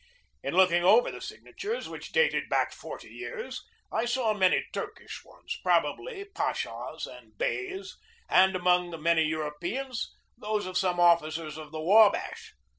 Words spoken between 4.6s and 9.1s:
Turkish ones, probably pashas and beys, and among the